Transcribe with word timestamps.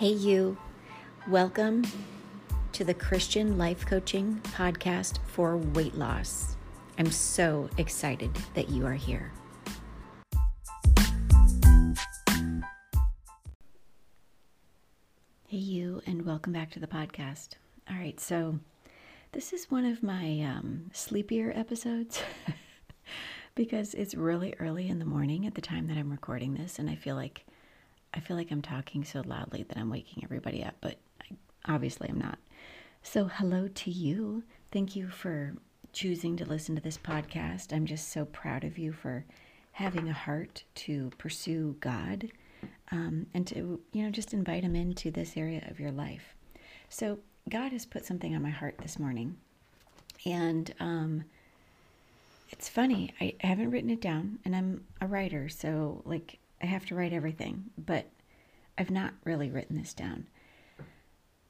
Hey, 0.00 0.12
you. 0.12 0.56
Welcome 1.28 1.84
to 2.72 2.84
the 2.84 2.94
Christian 2.94 3.58
Life 3.58 3.84
Coaching 3.84 4.40
Podcast 4.44 5.18
for 5.26 5.58
Weight 5.58 5.94
Loss. 5.94 6.56
I'm 6.98 7.10
so 7.10 7.68
excited 7.76 8.34
that 8.54 8.70
you 8.70 8.86
are 8.86 8.94
here. 8.94 9.30
Hey, 15.46 15.58
you, 15.58 16.00
and 16.06 16.24
welcome 16.24 16.54
back 16.54 16.70
to 16.70 16.80
the 16.80 16.86
podcast. 16.86 17.56
All 17.86 17.98
right, 17.98 18.18
so 18.18 18.58
this 19.32 19.52
is 19.52 19.70
one 19.70 19.84
of 19.84 20.02
my 20.02 20.40
um, 20.40 20.90
sleepier 20.94 21.52
episodes 21.54 22.22
because 23.54 23.92
it's 23.92 24.14
really 24.14 24.54
early 24.60 24.88
in 24.88 24.98
the 24.98 25.04
morning 25.04 25.46
at 25.46 25.56
the 25.56 25.60
time 25.60 25.88
that 25.88 25.98
I'm 25.98 26.10
recording 26.10 26.54
this, 26.54 26.78
and 26.78 26.88
I 26.88 26.94
feel 26.94 27.16
like 27.16 27.44
I 28.12 28.20
feel 28.20 28.36
like 28.36 28.50
I'm 28.50 28.62
talking 28.62 29.04
so 29.04 29.22
loudly 29.24 29.62
that 29.64 29.78
I'm 29.78 29.90
waking 29.90 30.24
everybody 30.24 30.64
up, 30.64 30.74
but 30.80 30.96
I, 31.20 31.36
obviously 31.72 32.08
I'm 32.08 32.18
not. 32.18 32.38
So, 33.02 33.26
hello 33.26 33.68
to 33.68 33.90
you. 33.90 34.42
Thank 34.72 34.94
you 34.94 35.08
for 35.08 35.54
choosing 35.92 36.36
to 36.36 36.44
listen 36.44 36.74
to 36.74 36.82
this 36.82 36.98
podcast. 36.98 37.72
I'm 37.72 37.86
just 37.86 38.10
so 38.10 38.24
proud 38.24 38.64
of 38.64 38.78
you 38.78 38.92
for 38.92 39.24
having 39.72 40.08
a 40.08 40.12
heart 40.12 40.64
to 40.74 41.10
pursue 41.18 41.76
God 41.80 42.30
um, 42.92 43.26
and 43.32 43.46
to, 43.46 43.80
you 43.92 44.02
know, 44.04 44.10
just 44.10 44.34
invite 44.34 44.64
Him 44.64 44.76
into 44.76 45.10
this 45.10 45.36
area 45.36 45.66
of 45.70 45.80
your 45.80 45.92
life. 45.92 46.34
So, 46.88 47.18
God 47.48 47.72
has 47.72 47.86
put 47.86 48.04
something 48.04 48.34
on 48.34 48.42
my 48.42 48.50
heart 48.50 48.76
this 48.78 48.98
morning. 48.98 49.36
And 50.26 50.74
um, 50.78 51.24
it's 52.50 52.68
funny, 52.68 53.14
I 53.20 53.34
haven't 53.40 53.70
written 53.70 53.90
it 53.90 54.00
down, 54.00 54.40
and 54.44 54.54
I'm 54.54 54.84
a 55.00 55.06
writer, 55.06 55.48
so 55.48 56.02
like 56.04 56.38
I 56.62 56.66
have 56.66 56.86
to 56.86 56.94
write 56.94 57.12
everything, 57.12 57.70
but 57.78 58.06
I've 58.76 58.90
not 58.90 59.14
really 59.24 59.50
written 59.50 59.76
this 59.76 59.94
down. 59.94 60.26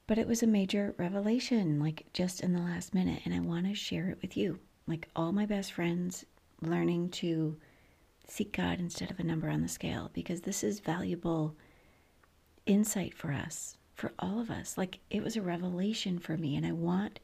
But 0.07 0.17
it 0.17 0.27
was 0.27 0.43
a 0.43 0.47
major 0.47 0.93
revelation, 0.97 1.79
like 1.79 2.05
just 2.13 2.41
in 2.41 2.53
the 2.53 2.59
last 2.59 2.93
minute, 2.93 3.21
and 3.25 3.33
I 3.33 3.39
want 3.39 3.65
to 3.67 3.75
share 3.75 4.09
it 4.09 4.19
with 4.21 4.35
you. 4.35 4.59
Like 4.87 5.07
all 5.15 5.31
my 5.31 5.45
best 5.45 5.71
friends 5.73 6.25
learning 6.61 7.09
to 7.09 7.57
seek 8.27 8.53
God 8.53 8.79
instead 8.79 9.11
of 9.11 9.19
a 9.19 9.23
number 9.23 9.49
on 9.49 9.61
the 9.61 9.67
scale, 9.67 10.09
because 10.13 10.41
this 10.41 10.63
is 10.63 10.79
valuable 10.79 11.55
insight 12.65 13.13
for 13.13 13.31
us, 13.31 13.77
for 13.95 14.11
all 14.19 14.39
of 14.39 14.49
us. 14.51 14.77
Like 14.77 14.99
it 15.09 15.23
was 15.23 15.35
a 15.35 15.41
revelation 15.41 16.19
for 16.19 16.37
me, 16.37 16.55
and 16.55 16.65
I 16.65 16.71
want 16.71 17.19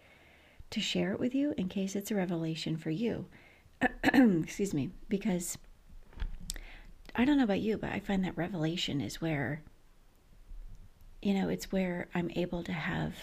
to 0.70 0.82
share 0.82 1.12
it 1.12 1.20
with 1.20 1.34
you 1.34 1.54
in 1.58 1.70
case 1.70 1.96
it's 1.96 2.12
a 2.12 2.16
revelation 2.16 2.78
for 2.78 2.90
you. 2.90 3.26
Excuse 4.04 4.74
me, 4.74 4.92
because 5.10 5.58
I 7.18 7.26
don't 7.26 7.38
know 7.38 7.44
about 7.44 7.62
you, 7.62 7.80
but 7.80 7.92
I 7.92 8.00
find 8.00 8.24
that 8.24 8.38
revelation 8.38 9.02
is 9.02 9.20
where, 9.20 9.64
you 11.20 11.34
know, 11.34 11.50
it's 11.50 11.72
where 11.72 12.08
I'm 12.14 12.30
able 12.36 12.64
to 12.64 12.72
have 12.72 13.16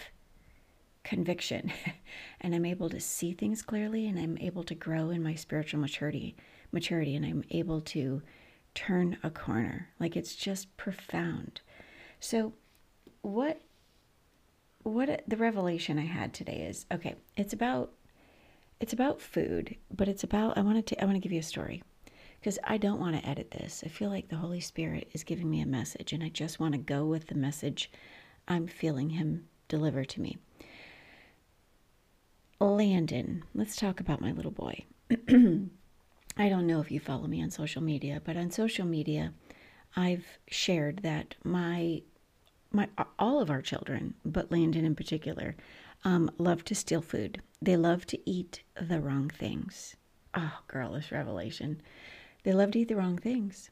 conviction 1.05 1.71
and 2.41 2.53
I'm 2.53 2.65
able 2.65 2.89
to 2.89 2.99
see 2.99 3.31
things 3.31 3.61
clearly 3.61 4.05
and 4.07 4.19
I'm 4.19 4.37
able 4.39 4.65
to 4.65 4.75
grow 4.75 5.11
in 5.11 5.23
my 5.23 5.35
spiritual 5.35 5.79
maturity 5.79 6.35
maturity 6.73 7.15
and 7.15 7.25
I'm 7.25 7.45
able 7.51 7.79
to 7.79 8.21
turn 8.73 9.17
a 9.23 9.29
corner. 9.29 9.87
Like 9.97 10.17
it's 10.17 10.35
just 10.35 10.75
profound. 10.75 11.61
So 12.19 12.53
what 13.21 13.61
what 14.83 15.23
the 15.25 15.37
revelation 15.37 15.97
I 15.97 16.05
had 16.05 16.33
today 16.33 16.67
is 16.67 16.85
okay, 16.91 17.15
it's 17.37 17.53
about 17.53 17.93
it's 18.81 18.91
about 18.91 19.21
food, 19.21 19.77
but 19.89 20.09
it's 20.09 20.25
about 20.25 20.57
I 20.57 20.61
want 20.61 20.85
to 20.85 21.01
I 21.01 21.05
want 21.05 21.15
to 21.15 21.21
give 21.21 21.31
you 21.31 21.39
a 21.39 21.43
story 21.43 21.81
because 22.45 22.59
I 22.63 22.77
don't 22.77 22.99
want 22.99 23.19
to 23.19 23.27
edit 23.27 23.49
this. 23.49 23.81
I 23.83 23.89
feel 23.89 24.11
like 24.11 24.27
the 24.27 24.35
Holy 24.35 24.59
Spirit 24.59 25.09
is 25.13 25.23
giving 25.23 25.49
me 25.49 25.61
a 25.61 25.65
message, 25.65 26.13
and 26.13 26.23
I 26.23 26.29
just 26.29 26.59
want 26.59 26.73
to 26.73 26.77
go 26.77 27.03
with 27.03 27.25
the 27.25 27.33
message 27.33 27.89
I'm 28.47 28.67
feeling 28.67 29.09
Him 29.09 29.47
deliver 29.67 30.05
to 30.05 30.21
me. 30.21 30.37
Landon, 32.59 33.45
let's 33.55 33.75
talk 33.75 33.99
about 33.99 34.21
my 34.21 34.31
little 34.31 34.51
boy. 34.51 34.85
I 35.09 36.49
don't 36.49 36.67
know 36.67 36.79
if 36.81 36.91
you 36.91 36.99
follow 36.99 37.25
me 37.25 37.41
on 37.41 37.49
social 37.49 37.81
media, 37.81 38.21
but 38.23 38.37
on 38.37 38.51
social 38.51 38.85
media, 38.85 39.33
I've 39.95 40.37
shared 40.47 41.01
that 41.01 41.33
my 41.43 42.03
my 42.71 42.89
all 43.17 43.41
of 43.41 43.49
our 43.49 43.63
children, 43.63 44.13
but 44.23 44.51
Landon 44.51 44.85
in 44.85 44.93
particular, 44.93 45.55
um, 46.03 46.29
love 46.37 46.63
to 46.65 46.75
steal 46.75 47.01
food. 47.01 47.41
They 47.59 47.75
love 47.75 48.05
to 48.05 48.29
eat 48.29 48.61
the 48.79 49.01
wrong 49.01 49.31
things. 49.31 49.95
Oh, 50.35 50.59
girl, 50.67 50.91
this 50.91 51.11
revelation. 51.11 51.81
They 52.45 52.53
love 52.53 52.71
to 52.71 52.79
eat 52.79 52.89
the 52.89 52.95
wrong 52.95 53.17
things. 53.17 53.71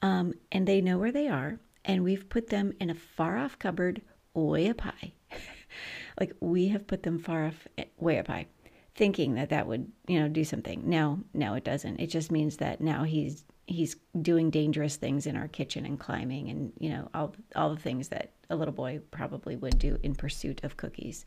Um, 0.00 0.32
and 0.52 0.66
they 0.66 0.80
know 0.80 0.96
where 0.96 1.10
they 1.10 1.26
are, 1.26 1.58
and 1.84 2.04
we've 2.04 2.28
put 2.28 2.48
them 2.48 2.72
in 2.80 2.88
a 2.88 2.94
far 2.94 3.36
off 3.36 3.58
cupboard 3.58 4.00
way 4.32 4.68
up 4.68 4.80
high. 4.80 5.12
like 6.20 6.32
we 6.40 6.68
have 6.68 6.86
put 6.86 7.02
them 7.02 7.18
far 7.18 7.46
off, 7.46 7.66
eh, 7.78 7.84
way 7.98 8.18
up 8.18 8.28
high, 8.28 8.46
thinking 8.94 9.34
that 9.34 9.50
that 9.50 9.66
would, 9.66 9.90
you 10.06 10.20
know, 10.20 10.28
do 10.28 10.44
something. 10.44 10.88
No, 10.88 11.18
no, 11.34 11.54
it 11.54 11.64
doesn't. 11.64 12.00
It 12.00 12.06
just 12.06 12.30
means 12.30 12.58
that 12.58 12.80
now 12.80 13.02
he's 13.02 13.44
he's 13.66 13.96
doing 14.20 14.50
dangerous 14.50 14.96
things 14.96 15.26
in 15.26 15.36
our 15.36 15.48
kitchen 15.48 15.86
and 15.86 15.98
climbing 15.98 16.50
and 16.50 16.72
you 16.80 16.90
know 16.90 17.08
all 17.14 17.32
all 17.54 17.72
the 17.72 17.80
things 17.80 18.08
that 18.08 18.32
a 18.50 18.56
little 18.56 18.74
boy 18.74 19.00
probably 19.12 19.54
would 19.56 19.78
do 19.78 19.98
in 20.02 20.14
pursuit 20.14 20.62
of 20.62 20.76
cookies. 20.76 21.24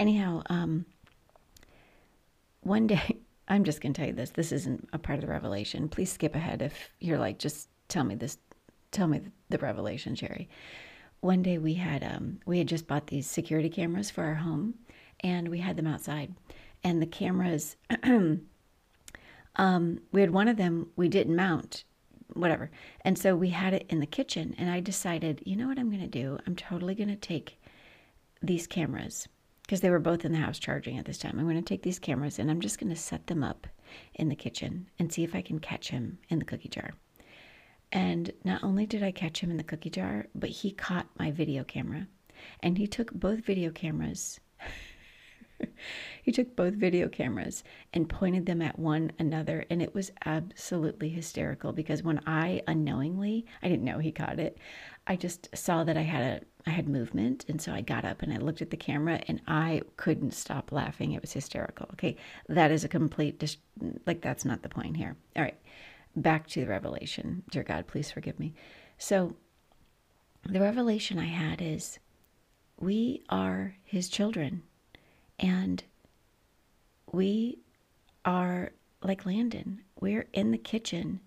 Anyhow, 0.00 0.42
um, 0.46 0.86
one 2.62 2.88
day 2.88 3.18
I'm 3.48 3.64
just 3.64 3.80
going 3.80 3.92
to 3.92 3.98
tell 3.98 4.08
you 4.08 4.14
this. 4.14 4.30
This 4.30 4.52
isn't 4.52 4.88
a 4.92 4.98
part 4.98 5.18
of 5.18 5.24
the 5.24 5.30
revelation. 5.30 5.88
Please 5.88 6.10
skip 6.10 6.34
ahead 6.34 6.62
if 6.62 6.90
you're 7.00 7.18
like, 7.18 7.38
just 7.38 7.68
tell 7.88 8.04
me 8.04 8.14
this, 8.14 8.38
tell 8.90 9.06
me 9.06 9.20
the 9.50 9.58
revelation, 9.58 10.14
Jerry. 10.14 10.48
One 11.20 11.42
day 11.42 11.58
we 11.58 11.74
had 11.74 12.04
um, 12.04 12.40
we 12.44 12.58
had 12.58 12.68
just 12.68 12.86
bought 12.86 13.06
these 13.06 13.26
security 13.26 13.70
cameras 13.70 14.10
for 14.10 14.24
our 14.24 14.34
home, 14.34 14.74
and 15.20 15.48
we 15.48 15.58
had 15.58 15.76
them 15.76 15.86
outside, 15.86 16.34
and 16.82 17.00
the 17.00 17.06
cameras. 17.06 17.76
um, 19.56 20.00
we 20.12 20.20
had 20.20 20.30
one 20.30 20.48
of 20.48 20.58
them 20.58 20.88
we 20.96 21.08
didn't 21.08 21.34
mount, 21.34 21.84
whatever, 22.34 22.70
and 23.02 23.18
so 23.18 23.34
we 23.34 23.50
had 23.50 23.72
it 23.72 23.86
in 23.88 24.00
the 24.00 24.06
kitchen, 24.06 24.54
and 24.58 24.70
I 24.70 24.80
decided, 24.80 25.42
you 25.46 25.56
know 25.56 25.66
what 25.66 25.78
I'm 25.78 25.88
going 25.88 26.02
to 26.02 26.06
do? 26.06 26.38
I'm 26.46 26.56
totally 26.56 26.94
going 26.94 27.08
to 27.08 27.16
take 27.16 27.58
these 28.42 28.66
cameras 28.66 29.26
because 29.64 29.80
they 29.80 29.90
were 29.90 29.98
both 29.98 30.24
in 30.24 30.32
the 30.32 30.38
house 30.38 30.58
charging 30.58 30.98
at 30.98 31.06
this 31.06 31.18
time. 31.18 31.38
I'm 31.38 31.46
going 31.46 31.56
to 31.56 31.62
take 31.62 31.82
these 31.82 31.98
cameras 31.98 32.38
and 32.38 32.50
I'm 32.50 32.60
just 32.60 32.78
going 32.78 32.90
to 32.90 32.96
set 32.96 33.26
them 33.26 33.42
up 33.42 33.66
in 34.14 34.28
the 34.28 34.36
kitchen 34.36 34.88
and 34.98 35.10
see 35.10 35.24
if 35.24 35.34
I 35.34 35.40
can 35.40 35.58
catch 35.58 35.88
him 35.88 36.18
in 36.28 36.38
the 36.38 36.44
cookie 36.44 36.68
jar. 36.68 36.90
And 37.90 38.32
not 38.44 38.62
only 38.62 38.86
did 38.86 39.02
I 39.02 39.10
catch 39.10 39.40
him 39.40 39.50
in 39.50 39.56
the 39.56 39.64
cookie 39.64 39.90
jar, 39.90 40.26
but 40.34 40.50
he 40.50 40.70
caught 40.70 41.06
my 41.18 41.30
video 41.30 41.64
camera. 41.64 42.08
And 42.60 42.76
he 42.76 42.86
took 42.86 43.12
both 43.12 43.40
video 43.44 43.70
cameras. 43.70 44.38
He 46.22 46.32
took 46.32 46.56
both 46.56 46.74
video 46.74 47.08
cameras 47.08 47.64
and 47.92 48.08
pointed 48.08 48.46
them 48.46 48.62
at 48.62 48.78
one 48.78 49.12
another. 49.18 49.64
And 49.70 49.82
it 49.82 49.94
was 49.94 50.10
absolutely 50.24 51.08
hysterical 51.08 51.72
because 51.72 52.02
when 52.02 52.20
I 52.26 52.62
unknowingly, 52.66 53.46
I 53.62 53.68
didn't 53.68 53.84
know 53.84 53.98
he 53.98 54.12
caught 54.12 54.38
it, 54.38 54.58
I 55.06 55.16
just 55.16 55.54
saw 55.56 55.84
that 55.84 55.96
I 55.96 56.02
had 56.02 56.22
a 56.22 56.46
I 56.66 56.70
had 56.70 56.88
movement. 56.88 57.44
And 57.48 57.60
so 57.60 57.72
I 57.72 57.82
got 57.82 58.04
up 58.04 58.22
and 58.22 58.32
I 58.32 58.38
looked 58.38 58.62
at 58.62 58.70
the 58.70 58.76
camera 58.76 59.20
and 59.28 59.40
I 59.46 59.82
couldn't 59.96 60.32
stop 60.32 60.72
laughing. 60.72 61.12
It 61.12 61.20
was 61.20 61.32
hysterical. 61.32 61.88
Okay. 61.92 62.16
That 62.48 62.70
is 62.70 62.84
a 62.84 62.88
complete, 62.88 63.38
dis- 63.38 63.58
like, 64.06 64.22
that's 64.22 64.46
not 64.46 64.62
the 64.62 64.70
point 64.70 64.96
here. 64.96 65.16
All 65.36 65.42
right. 65.42 65.58
Back 66.16 66.46
to 66.48 66.60
the 66.60 66.66
revelation. 66.66 67.42
Dear 67.50 67.64
God, 67.64 67.86
please 67.86 68.10
forgive 68.10 68.38
me. 68.38 68.54
So 68.96 69.36
the 70.48 70.60
revelation 70.60 71.18
I 71.18 71.26
had 71.26 71.60
is 71.60 71.98
we 72.78 73.24
are 73.28 73.74
his 73.84 74.08
children 74.08 74.62
and 75.38 75.84
we 77.12 77.58
are 78.24 78.72
like 79.02 79.26
Landon. 79.26 79.82
We're 80.00 80.28
in 80.32 80.50
the 80.50 80.58
kitchen 80.58 81.20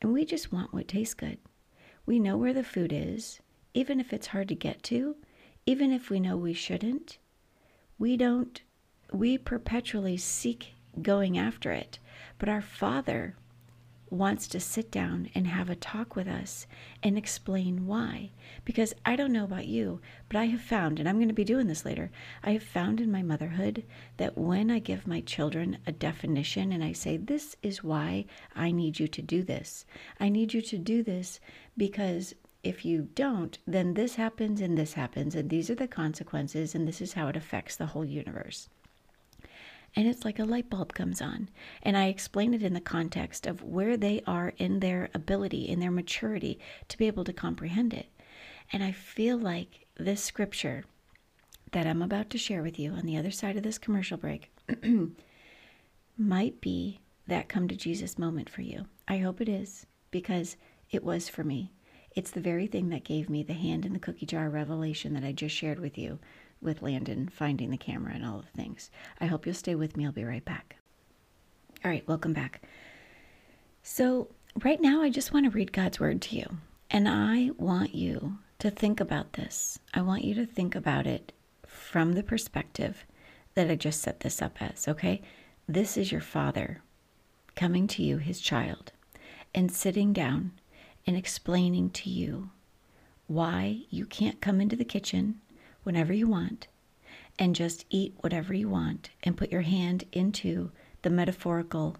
and 0.00 0.12
we 0.12 0.24
just 0.24 0.52
want 0.52 0.72
what 0.72 0.88
tastes 0.88 1.14
good. 1.14 1.38
We 2.06 2.18
know 2.18 2.36
where 2.36 2.54
the 2.54 2.64
food 2.64 2.92
is 2.92 3.40
even 3.74 4.00
if 4.00 4.12
it's 4.12 4.28
hard 4.28 4.48
to 4.48 4.54
get 4.54 4.82
to, 4.84 5.16
even 5.66 5.92
if 5.92 6.10
we 6.10 6.20
know 6.20 6.36
we 6.36 6.52
shouldn't, 6.52 7.18
we 7.98 8.16
don't, 8.16 8.62
we 9.12 9.38
perpetually 9.38 10.16
seek 10.16 10.74
going 11.00 11.38
after 11.38 11.72
it. 11.72 11.98
But 12.38 12.48
our 12.48 12.60
Father 12.60 13.36
wants 14.12 14.46
to 14.46 14.60
sit 14.60 14.90
down 14.90 15.30
and 15.34 15.46
have 15.46 15.70
a 15.70 15.74
talk 15.74 16.14
with 16.14 16.28
us 16.28 16.66
and 17.02 17.16
explain 17.16 17.86
why. 17.86 18.30
Because 18.62 18.94
I 19.06 19.16
don't 19.16 19.32
know 19.32 19.44
about 19.44 19.66
you, 19.66 20.00
but 20.28 20.36
I 20.36 20.44
have 20.46 20.60
found, 20.60 21.00
and 21.00 21.08
I'm 21.08 21.16
going 21.16 21.28
to 21.28 21.34
be 21.34 21.44
doing 21.44 21.66
this 21.66 21.86
later, 21.86 22.10
I 22.44 22.52
have 22.52 22.62
found 22.62 23.00
in 23.00 23.10
my 23.10 23.22
motherhood 23.22 23.84
that 24.18 24.36
when 24.36 24.70
I 24.70 24.80
give 24.80 25.06
my 25.06 25.22
children 25.22 25.78
a 25.86 25.92
definition 25.92 26.72
and 26.72 26.84
I 26.84 26.92
say, 26.92 27.16
This 27.16 27.56
is 27.62 27.82
why 27.82 28.26
I 28.54 28.70
need 28.70 29.00
you 29.00 29.08
to 29.08 29.22
do 29.22 29.42
this, 29.42 29.86
I 30.20 30.28
need 30.28 30.52
you 30.52 30.60
to 30.60 30.76
do 30.76 31.02
this 31.02 31.40
because 31.76 32.34
if 32.62 32.84
you 32.84 33.08
don't, 33.14 33.56
then 33.66 33.94
this 33.94 34.16
happens 34.16 34.60
and 34.60 34.76
this 34.76 34.92
happens, 34.92 35.34
and 35.34 35.48
these 35.48 35.70
are 35.70 35.74
the 35.74 35.88
consequences, 35.88 36.74
and 36.74 36.86
this 36.86 37.00
is 37.00 37.14
how 37.14 37.28
it 37.28 37.36
affects 37.36 37.76
the 37.76 37.86
whole 37.86 38.04
universe. 38.04 38.68
And 39.94 40.08
it's 40.08 40.24
like 40.24 40.38
a 40.38 40.44
light 40.44 40.70
bulb 40.70 40.94
comes 40.94 41.20
on. 41.20 41.50
And 41.82 41.96
I 41.96 42.06
explain 42.06 42.54
it 42.54 42.62
in 42.62 42.72
the 42.72 42.80
context 42.80 43.46
of 43.46 43.62
where 43.62 43.96
they 43.96 44.22
are 44.26 44.54
in 44.56 44.80
their 44.80 45.10
ability, 45.12 45.68
in 45.68 45.80
their 45.80 45.90
maturity 45.90 46.58
to 46.88 46.98
be 46.98 47.06
able 47.06 47.24
to 47.24 47.32
comprehend 47.32 47.92
it. 47.92 48.06
And 48.72 48.82
I 48.82 48.92
feel 48.92 49.36
like 49.36 49.86
this 49.96 50.22
scripture 50.22 50.84
that 51.72 51.86
I'm 51.86 52.02
about 52.02 52.30
to 52.30 52.38
share 52.38 52.62
with 52.62 52.78
you 52.78 52.92
on 52.92 53.04
the 53.04 53.16
other 53.16 53.30
side 53.30 53.56
of 53.56 53.62
this 53.62 53.78
commercial 53.78 54.16
break 54.16 54.50
might 56.18 56.60
be 56.60 57.00
that 57.26 57.48
come 57.48 57.68
to 57.68 57.76
Jesus 57.76 58.18
moment 58.18 58.48
for 58.48 58.62
you. 58.62 58.86
I 59.08 59.18
hope 59.18 59.40
it 59.40 59.48
is 59.48 59.86
because 60.10 60.56
it 60.90 61.04
was 61.04 61.28
for 61.28 61.44
me. 61.44 61.72
It's 62.14 62.30
the 62.30 62.40
very 62.40 62.66
thing 62.66 62.90
that 62.90 63.04
gave 63.04 63.30
me 63.30 63.42
the 63.42 63.54
hand 63.54 63.86
in 63.86 63.94
the 63.94 63.98
cookie 63.98 64.26
jar 64.26 64.50
revelation 64.50 65.14
that 65.14 65.24
I 65.24 65.32
just 65.32 65.54
shared 65.54 65.80
with 65.80 65.96
you 65.96 66.18
with 66.62 66.82
Landon 66.82 67.28
finding 67.28 67.70
the 67.70 67.76
camera 67.76 68.12
and 68.14 68.24
all 68.24 68.38
the 68.38 68.62
things. 68.62 68.90
I 69.20 69.26
hope 69.26 69.46
you'll 69.46 69.54
stay 69.54 69.74
with 69.74 69.96
me. 69.96 70.06
I'll 70.06 70.12
be 70.12 70.24
right 70.24 70.44
back. 70.44 70.76
All 71.84 71.90
right, 71.90 72.06
welcome 72.06 72.32
back. 72.32 72.62
So, 73.82 74.28
right 74.62 74.80
now, 74.80 75.02
I 75.02 75.10
just 75.10 75.32
want 75.32 75.46
to 75.46 75.50
read 75.50 75.72
God's 75.72 75.98
word 75.98 76.22
to 76.22 76.36
you. 76.36 76.46
And 76.90 77.08
I 77.08 77.50
want 77.56 77.94
you 77.94 78.38
to 78.58 78.70
think 78.70 79.00
about 79.00 79.32
this. 79.32 79.78
I 79.92 80.02
want 80.02 80.24
you 80.24 80.34
to 80.34 80.46
think 80.46 80.74
about 80.74 81.06
it 81.06 81.32
from 81.66 82.12
the 82.12 82.22
perspective 82.22 83.04
that 83.54 83.70
I 83.70 83.74
just 83.74 84.00
set 84.00 84.20
this 84.20 84.40
up 84.40 84.60
as, 84.60 84.86
okay? 84.86 85.22
This 85.68 85.96
is 85.96 86.12
your 86.12 86.20
father 86.20 86.82
coming 87.56 87.86
to 87.88 88.02
you, 88.02 88.18
his 88.18 88.40
child, 88.40 88.92
and 89.54 89.72
sitting 89.72 90.12
down 90.12 90.52
and 91.06 91.16
explaining 91.16 91.90
to 91.90 92.10
you 92.10 92.50
why 93.26 93.80
you 93.90 94.06
can't 94.06 94.40
come 94.40 94.60
into 94.60 94.76
the 94.76 94.84
kitchen 94.84 95.40
whenever 95.82 96.12
you 96.12 96.26
want 96.26 96.68
and 97.38 97.54
just 97.54 97.84
eat 97.90 98.14
whatever 98.20 98.54
you 98.54 98.68
want 98.68 99.10
and 99.22 99.36
put 99.36 99.50
your 99.50 99.62
hand 99.62 100.04
into 100.12 100.70
the 101.02 101.10
metaphorical 101.10 101.96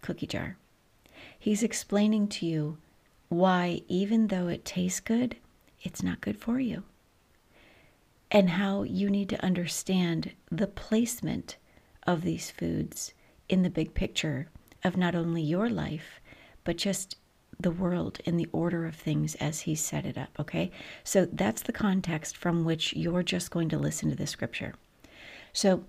cookie 0.00 0.26
jar. 0.26 0.56
He's 1.38 1.62
explaining 1.62 2.28
to 2.28 2.46
you 2.46 2.78
why, 3.28 3.82
even 3.88 4.26
though 4.26 4.48
it 4.48 4.64
tastes 4.64 5.00
good, 5.00 5.36
it's 5.82 6.02
not 6.02 6.20
good 6.20 6.36
for 6.36 6.60
you. 6.60 6.82
And 8.30 8.50
how 8.50 8.82
you 8.82 9.10
need 9.10 9.28
to 9.30 9.44
understand 9.44 10.32
the 10.50 10.66
placement 10.66 11.56
of 12.06 12.22
these 12.22 12.50
foods 12.50 13.14
in 13.48 13.62
the 13.62 13.70
big 13.70 13.94
picture 13.94 14.48
of 14.84 14.96
not 14.96 15.14
only 15.14 15.42
your 15.42 15.68
life, 15.68 16.20
but 16.64 16.76
just 16.76 17.16
the 17.62 17.70
world 17.70 18.20
in 18.24 18.36
the 18.36 18.48
order 18.52 18.86
of 18.86 18.94
things 18.94 19.34
as 19.36 19.60
he 19.60 19.74
set 19.74 20.04
it 20.04 20.18
up, 20.18 20.30
okay? 20.38 20.70
So 21.04 21.26
that's 21.26 21.62
the 21.62 21.72
context 21.72 22.36
from 22.36 22.64
which 22.64 22.92
you're 22.94 23.22
just 23.22 23.50
going 23.50 23.68
to 23.70 23.78
listen 23.78 24.10
to 24.10 24.16
the 24.16 24.26
scripture. 24.26 24.74
So 25.52 25.84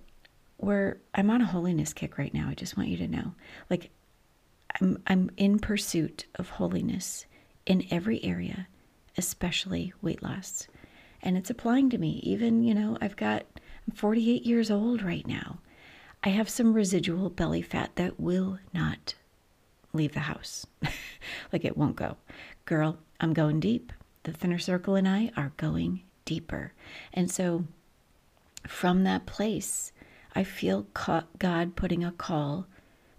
we're 0.58 0.98
I'm 1.14 1.30
on 1.30 1.42
a 1.42 1.46
holiness 1.46 1.94
kick 1.94 2.18
right 2.18 2.34
now. 2.34 2.50
I 2.50 2.54
just 2.54 2.78
want 2.78 2.90
you 2.90 2.98
to 2.98 3.08
know. 3.08 3.34
Like 3.70 3.90
I'm 4.80 5.02
I'm 5.08 5.32
in 5.38 5.60
pursuit 5.60 6.26
of 6.36 6.50
holiness 6.52 7.26
in 7.66 7.86
every 7.92 8.24
area, 8.24 8.68
especially 9.18 9.94
weight 10.02 10.24
loss. 10.24 10.68
And 11.22 11.38
it's 11.38 11.50
applying 11.50 11.90
to 11.92 11.98
me. 11.98 12.20
Even, 12.24 12.64
you 12.64 12.74
know, 12.74 12.98
I've 13.02 13.16
got 13.16 13.46
I'm 13.88 13.96
48 13.96 14.46
years 14.46 14.70
old 14.70 15.02
right 15.02 15.26
now. 15.26 15.60
I 16.24 16.30
have 16.30 16.50
some 16.50 16.74
residual 16.74 17.30
belly 17.30 17.62
fat 17.62 17.96
that 17.96 18.20
will 18.20 18.60
not 18.74 19.16
leave 19.94 20.14
the 20.14 20.22
house. 20.22 20.66
like 21.54 21.66
it 21.66 21.78
won't 21.78 21.96
go. 21.96 22.18
Girl, 22.66 22.98
I'm 23.20 23.34
going 23.34 23.60
deep. 23.60 23.94
The 24.24 24.34
thinner 24.34 24.60
circle 24.60 24.96
and 24.96 25.08
I 25.08 25.32
are 25.36 25.54
going 25.58 26.02
deeper. 26.26 26.74
And 27.14 27.30
so 27.30 27.66
from 28.68 29.04
that 29.04 29.26
place, 29.26 29.92
I 30.36 30.44
feel 30.44 30.88
God 31.38 31.76
putting 31.76 32.04
a 32.04 32.12
call 32.12 32.68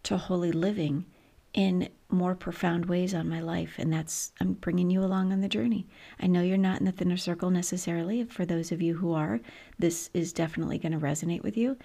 to 0.04 0.16
holy 0.16 0.52
living 0.52 1.06
in 1.52 1.88
more 2.10 2.34
profound 2.34 2.86
ways 2.86 3.14
on 3.14 3.28
my 3.28 3.40
life. 3.40 3.74
And 3.78 3.92
that's, 3.92 4.32
I'm 4.40 4.54
bringing 4.54 4.90
you 4.90 5.02
along 5.02 5.32
on 5.32 5.40
the 5.40 5.48
journey. 5.48 5.86
I 6.20 6.26
know 6.26 6.42
you're 6.42 6.58
not 6.58 6.80
in 6.80 6.86
the 6.86 6.92
thinner 6.92 7.16
circle 7.16 7.50
necessarily. 7.50 8.24
For 8.24 8.44
those 8.44 8.72
of 8.72 8.82
you 8.82 8.96
who 8.96 9.12
are, 9.12 9.40
this 9.78 10.10
is 10.12 10.32
definitely 10.32 10.78
going 10.78 10.92
to 10.92 10.98
resonate 10.98 11.42
with 11.42 11.56
you. 11.56 11.76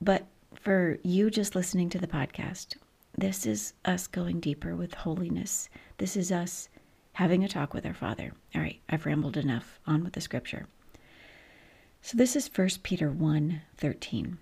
But 0.00 0.26
for 0.54 0.98
you 1.02 1.30
just 1.30 1.54
listening 1.54 1.88
to 1.90 1.98
the 1.98 2.06
podcast, 2.06 2.76
this 3.20 3.44
is 3.44 3.74
us 3.84 4.06
going 4.06 4.40
deeper 4.40 4.74
with 4.74 4.94
holiness. 4.94 5.68
This 5.98 6.16
is 6.16 6.32
us 6.32 6.68
having 7.12 7.44
a 7.44 7.48
talk 7.48 7.74
with 7.74 7.84
our 7.84 7.94
Father. 7.94 8.32
All 8.54 8.62
right, 8.62 8.80
I've 8.88 9.04
rambled 9.04 9.36
enough. 9.36 9.78
On 9.86 10.02
with 10.02 10.14
the 10.14 10.20
scripture. 10.22 10.66
So 12.00 12.16
this 12.16 12.34
is 12.34 12.50
1 12.54 12.68
Peter 12.82 13.10
1 13.10 13.60
13, 13.76 14.38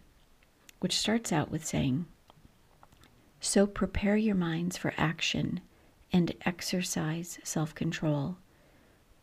which 0.79 0.97
starts 0.97 1.33
out 1.33 1.51
with 1.51 1.67
saying, 1.67 2.07
So 3.41 3.67
prepare 3.67 4.17
your 4.17 4.37
minds 4.37 4.77
for 4.77 4.95
action 4.97 5.61
and 6.13 6.33
exercise 6.47 7.41
self 7.43 7.75
control. 7.75 8.37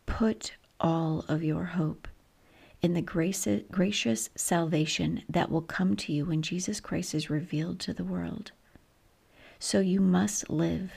Put 0.05 0.55
all 0.81 1.23
of 1.29 1.43
your 1.43 1.63
hope 1.63 2.09
in 2.81 2.93
the 2.93 3.01
gracious 3.71 4.29
salvation 4.35 5.23
that 5.29 5.49
will 5.49 5.61
come 5.61 5.95
to 5.95 6.11
you 6.11 6.25
when 6.25 6.41
Jesus 6.41 6.81
Christ 6.81 7.15
is 7.15 7.29
revealed 7.29 7.79
to 7.79 7.93
the 7.93 8.03
world. 8.03 8.51
So 9.59 9.79
you 9.79 10.01
must 10.01 10.49
live 10.49 10.91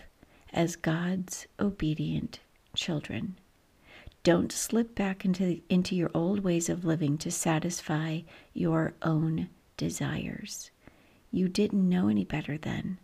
as 0.53 0.77
God's 0.77 1.47
obedient 1.61 2.41
children. 2.75 3.39
Don't 4.23 4.53
slip 4.53 4.95
back 4.95 5.25
into, 5.25 5.61
into 5.69 5.95
your 5.95 6.11
old 6.13 6.41
ways 6.41 6.69
of 6.69 6.85
living 6.85 7.19
to 7.19 7.31
satisfy 7.31 8.21
your 8.53 8.95
own 9.03 9.49
desires. 9.77 10.71
You 11.31 11.49
didn't 11.49 11.89
know 11.89 12.09
any 12.09 12.25
better 12.25 12.59
then, 12.59 12.99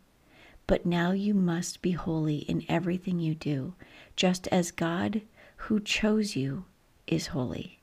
but 0.67 0.87
now 0.87 1.13
you 1.13 1.35
must 1.35 1.83
be 1.83 1.93
holy 1.93 2.39
in 2.39 2.65
everything 2.69 3.21
you 3.21 3.35
do, 3.35 3.75
just 4.17 4.49
as 4.49 4.71
God 4.71 5.23
who 5.57 5.81
chose 5.81 6.37
you 6.37 6.65
is 7.07 7.29
holy. 7.29 7.79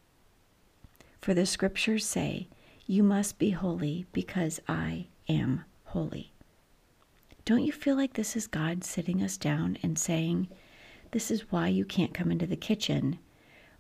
For 1.20 1.34
the 1.34 1.46
scriptures 1.46 2.06
say, 2.06 2.48
You 2.86 3.04
must 3.04 3.40
be 3.40 3.52
holy 3.52 4.06
because 4.12 4.60
I 4.68 5.08
am 5.30 5.64
holy. 5.86 6.31
Don't 7.44 7.64
you 7.64 7.72
feel 7.72 7.96
like 7.96 8.14
this 8.14 8.36
is 8.36 8.46
God 8.46 8.84
sitting 8.84 9.24
us 9.24 9.36
down 9.36 9.78
and 9.82 9.98
saying, 9.98 10.48
This 11.12 11.32
is 11.32 11.52
why 11.52 11.70
you 11.70 11.86
can't 11.86 12.14
come 12.14 12.32
into 12.32 12.46
the 12.46 12.56
kitchen 12.56 13.18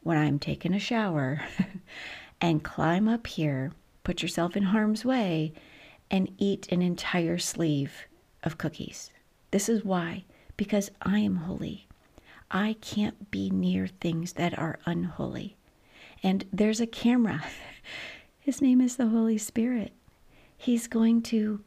when 0.01 0.17
I'm 0.17 0.39
taking 0.39 0.73
a 0.73 0.79
shower 0.79 1.41
and 2.41 2.63
climb 2.63 3.07
up 3.07 3.27
here, 3.27 3.71
put 4.03 4.23
yourself 4.23 4.57
in 4.57 4.63
harm's 4.63 5.05
way, 5.05 5.53
and 6.09 6.33
eat 6.39 6.71
an 6.71 6.81
entire 6.81 7.37
sleeve 7.37 8.07
of 8.43 8.57
cookies? 8.57 9.11
This 9.51 9.69
is 9.69 9.85
why, 9.85 10.25
because 10.57 10.89
I 11.03 11.19
am 11.19 11.35
holy. 11.35 11.87
I 12.49 12.77
can't 12.81 13.29
be 13.29 13.51
near 13.51 13.87
things 13.87 14.33
that 14.33 14.57
are 14.57 14.79
unholy. 14.85 15.55
And 16.23 16.45
there's 16.51 16.81
a 16.81 16.87
camera. 16.87 17.43
His 18.39 18.59
name 18.59 18.81
is 18.81 18.95
the 18.95 19.07
Holy 19.07 19.37
Spirit. 19.37 19.93
He's 20.57 20.87
going 20.87 21.21
to 21.23 21.61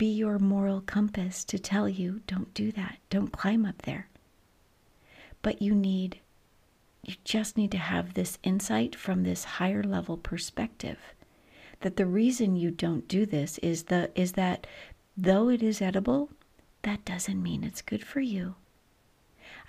be 0.00 0.06
your 0.06 0.38
moral 0.38 0.80
compass 0.80 1.44
to 1.44 1.58
tell 1.58 1.86
you 1.86 2.22
don't 2.26 2.54
do 2.54 2.72
that, 2.72 2.96
don't 3.10 3.32
climb 3.32 3.66
up 3.66 3.82
there. 3.82 4.08
But 5.42 5.60
you 5.60 5.74
need, 5.74 6.20
you 7.04 7.16
just 7.22 7.58
need 7.58 7.70
to 7.72 7.76
have 7.76 8.14
this 8.14 8.38
insight 8.42 8.96
from 8.96 9.24
this 9.24 9.44
higher 9.44 9.82
level 9.82 10.16
perspective 10.16 10.96
that 11.80 11.96
the 11.96 12.06
reason 12.06 12.56
you 12.56 12.70
don't 12.70 13.08
do 13.08 13.26
this 13.26 13.58
is 13.58 13.84
the 13.84 14.10
is 14.14 14.32
that 14.32 14.66
though 15.18 15.50
it 15.50 15.62
is 15.62 15.82
edible 15.82 16.30
that 16.80 17.04
doesn't 17.04 17.42
mean 17.42 17.62
it's 17.62 17.82
good 17.82 18.02
for 18.02 18.20
you. 18.20 18.54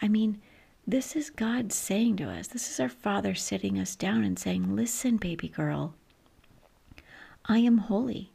I 0.01 0.07
mean 0.07 0.41
this 0.87 1.13
is 1.13 1.29
god 1.29 1.73
saying 1.73 2.15
to 2.15 2.29
us 2.29 2.47
this 2.47 2.71
is 2.71 2.79
our 2.79 2.87
father 2.89 3.35
sitting 3.35 3.77
us 3.77 3.97
down 3.97 4.23
and 4.23 4.39
saying 4.39 4.75
listen 4.75 5.17
baby 5.17 5.47
girl 5.47 5.93
i 7.45 7.59
am 7.59 7.77
holy 7.77 8.30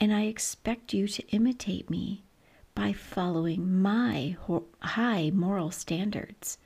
and 0.00 0.14
I 0.14 0.22
expect 0.22 0.94
you 0.94 1.06
to 1.06 1.28
imitate 1.28 1.90
me 1.90 2.24
by 2.74 2.94
following 2.94 3.82
my 3.82 4.36
high 4.80 5.30
moral 5.30 5.70
standards. 5.70 6.56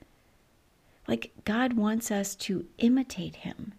Like 1.08 1.32
God 1.44 1.72
wants 1.72 2.12
us 2.12 2.36
to 2.36 2.66
imitate 2.78 3.36
Him. 3.36 3.74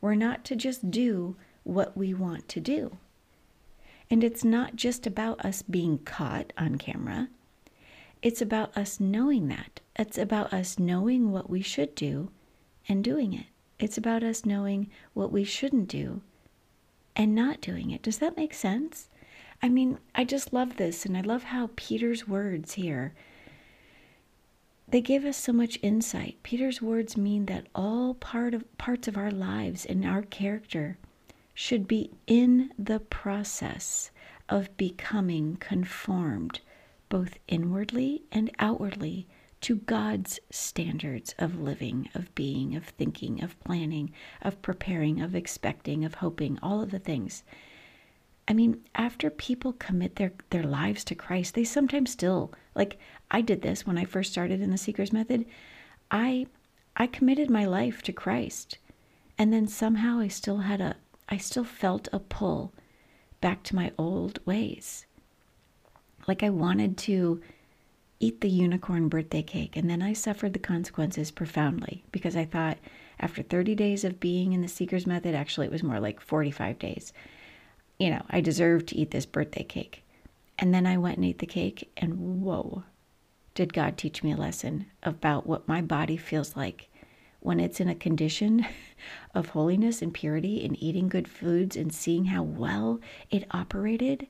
We're 0.00 0.14
not 0.14 0.44
to 0.44 0.56
just 0.56 0.90
do 0.90 1.34
what 1.64 1.96
we 1.96 2.14
want 2.14 2.48
to 2.50 2.60
do. 2.60 2.98
And 4.08 4.22
it's 4.22 4.44
not 4.44 4.76
just 4.76 5.04
about 5.04 5.44
us 5.44 5.62
being 5.62 5.98
caught 5.98 6.52
on 6.56 6.78
camera. 6.78 7.28
It's 8.22 8.40
about 8.40 8.76
us 8.76 9.00
knowing 9.00 9.48
that. 9.48 9.80
It's 9.98 10.16
about 10.16 10.52
us 10.52 10.78
knowing 10.78 11.32
what 11.32 11.50
we 11.50 11.60
should 11.60 11.96
do 11.96 12.30
and 12.88 13.02
doing 13.02 13.32
it. 13.32 13.46
It's 13.80 13.98
about 13.98 14.22
us 14.22 14.46
knowing 14.46 14.88
what 15.12 15.32
we 15.32 15.42
shouldn't 15.42 15.88
do 15.88 16.22
and 17.16 17.34
not 17.34 17.60
doing 17.60 17.90
it. 17.90 18.02
Does 18.02 18.18
that 18.18 18.36
make 18.36 18.54
sense? 18.54 19.08
I 19.62 19.68
mean, 19.68 19.98
I 20.14 20.24
just 20.24 20.52
love 20.52 20.76
this, 20.76 21.04
and 21.06 21.16
I 21.16 21.22
love 21.22 21.44
how 21.44 21.70
Peter's 21.74 22.28
words 22.28 22.74
here 22.74 23.14
they 24.88 25.00
give 25.00 25.24
us 25.24 25.36
so 25.36 25.52
much 25.52 25.78
insight. 25.82 26.36
Peter's 26.42 26.80
words 26.80 27.16
mean 27.16 27.46
that 27.46 27.66
all 27.74 28.14
part 28.14 28.54
of 28.54 28.78
parts 28.78 29.08
of 29.08 29.16
our 29.16 29.30
lives 29.32 29.84
and 29.84 30.04
our 30.04 30.22
character 30.22 30.96
should 31.54 31.88
be 31.88 32.10
in 32.26 32.70
the 32.78 33.00
process 33.00 34.10
of 34.48 34.76
becoming 34.76 35.56
conformed 35.56 36.60
both 37.08 37.38
inwardly 37.48 38.22
and 38.30 38.50
outwardly 38.58 39.26
to 39.62 39.76
God's 39.76 40.38
standards 40.50 41.34
of 41.38 41.60
living, 41.60 42.08
of 42.14 42.34
being, 42.34 42.76
of 42.76 42.84
thinking, 42.84 43.42
of 43.42 43.58
planning, 43.60 44.12
of 44.42 44.60
preparing, 44.62 45.20
of 45.20 45.34
expecting, 45.34 46.04
of 46.04 46.14
hoping, 46.14 46.58
all 46.62 46.82
of 46.82 46.90
the 46.90 46.98
things. 46.98 47.42
I 48.48 48.52
mean, 48.52 48.84
after 48.94 49.28
people 49.28 49.72
commit 49.72 50.16
their, 50.16 50.32
their 50.50 50.62
lives 50.62 51.02
to 51.04 51.14
Christ, 51.14 51.54
they 51.54 51.64
sometimes 51.64 52.10
still, 52.10 52.52
like 52.74 52.98
I 53.30 53.40
did 53.40 53.62
this 53.62 53.86
when 53.86 53.98
I 53.98 54.04
first 54.04 54.30
started 54.30 54.60
in 54.60 54.70
the 54.70 54.78
Seeker's 54.78 55.12
Method. 55.12 55.46
I 56.10 56.46
I 56.96 57.06
committed 57.06 57.50
my 57.50 57.66
life 57.66 58.02
to 58.02 58.12
Christ. 58.12 58.78
And 59.36 59.52
then 59.52 59.66
somehow 59.66 60.18
I 60.18 60.28
still 60.28 60.58
had 60.58 60.80
a 60.80 60.96
I 61.28 61.36
still 61.36 61.64
felt 61.64 62.08
a 62.12 62.20
pull 62.20 62.72
back 63.40 63.62
to 63.64 63.76
my 63.76 63.92
old 63.98 64.38
ways. 64.46 65.06
Like 66.26 66.42
I 66.42 66.50
wanted 66.50 66.96
to 66.98 67.40
eat 68.18 68.40
the 68.40 68.48
unicorn 68.48 69.08
birthday 69.08 69.42
cake. 69.42 69.76
And 69.76 69.90
then 69.90 70.02
I 70.02 70.12
suffered 70.12 70.52
the 70.52 70.58
consequences 70.58 71.30
profoundly 71.30 72.04
because 72.12 72.36
I 72.36 72.44
thought 72.44 72.78
after 73.20 73.42
30 73.42 73.74
days 73.74 74.04
of 74.04 74.20
being 74.20 74.52
in 74.52 74.62
the 74.62 74.68
Seeker's 74.68 75.06
Method, 75.06 75.34
actually, 75.34 75.66
it 75.66 75.72
was 75.72 75.82
more 75.82 76.00
like 76.00 76.20
45 76.20 76.78
days, 76.78 77.12
you 77.98 78.10
know, 78.10 78.24
I 78.28 78.40
deserved 78.40 78.88
to 78.88 78.96
eat 78.96 79.10
this 79.10 79.26
birthday 79.26 79.64
cake. 79.64 80.02
And 80.58 80.72
then 80.72 80.86
I 80.86 80.96
went 80.96 81.16
and 81.16 81.24
ate 81.26 81.38
the 81.38 81.46
cake, 81.46 81.90
and 81.96 82.42
whoa, 82.42 82.84
did 83.54 83.74
God 83.74 83.96
teach 83.96 84.22
me 84.22 84.32
a 84.32 84.36
lesson 84.36 84.86
about 85.02 85.46
what 85.46 85.68
my 85.68 85.82
body 85.82 86.16
feels 86.16 86.56
like 86.56 86.88
when 87.40 87.60
it's 87.60 87.80
in 87.80 87.88
a 87.88 87.94
condition 87.94 88.66
of 89.34 89.50
holiness 89.50 90.02
and 90.02 90.12
purity 90.12 90.64
and 90.64 90.82
eating 90.82 91.08
good 91.08 91.28
foods 91.28 91.76
and 91.76 91.92
seeing 91.92 92.26
how 92.26 92.42
well 92.42 93.00
it 93.30 93.44
operated 93.50 94.26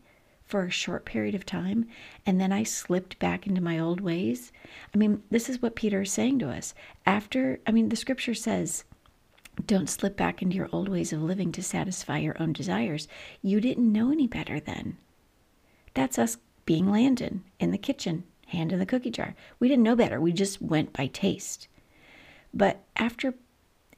for 0.46 0.64
a 0.64 0.70
short 0.70 1.04
period 1.04 1.34
of 1.34 1.44
time 1.44 1.86
and 2.24 2.40
then 2.40 2.52
I 2.52 2.62
slipped 2.62 3.18
back 3.18 3.46
into 3.46 3.60
my 3.60 3.78
old 3.78 4.00
ways. 4.00 4.52
I 4.94 4.98
mean, 4.98 5.22
this 5.30 5.48
is 5.48 5.60
what 5.60 5.74
Peter 5.76 6.02
is 6.02 6.12
saying 6.12 6.38
to 6.38 6.48
us. 6.48 6.74
After, 7.04 7.60
I 7.66 7.72
mean, 7.72 7.88
the 7.88 7.96
scripture 7.96 8.34
says, 8.34 8.84
don't 9.66 9.88
slip 9.88 10.16
back 10.16 10.42
into 10.42 10.56
your 10.56 10.68
old 10.70 10.88
ways 10.88 11.12
of 11.12 11.22
living 11.22 11.50
to 11.52 11.62
satisfy 11.62 12.18
your 12.18 12.40
own 12.40 12.52
desires. 12.52 13.08
You 13.42 13.60
didn't 13.60 13.90
know 13.90 14.10
any 14.10 14.26
better 14.26 14.60
then. 14.60 14.98
That's 15.94 16.18
us 16.18 16.36
being 16.66 16.90
Landon 16.90 17.42
in 17.58 17.70
the 17.70 17.78
kitchen, 17.78 18.24
hand 18.48 18.72
in 18.72 18.78
the 18.78 18.86
cookie 18.86 19.10
jar. 19.10 19.34
We 19.58 19.68
didn't 19.68 19.84
know 19.84 19.96
better. 19.96 20.20
We 20.20 20.32
just 20.32 20.60
went 20.60 20.92
by 20.92 21.06
taste. 21.06 21.68
But 22.52 22.84
after 22.96 23.34